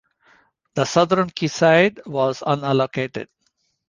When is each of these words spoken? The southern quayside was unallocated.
The 0.73 0.85
southern 0.85 1.29
quayside 1.29 2.01
was 2.07 2.39
unallocated. 2.41 3.27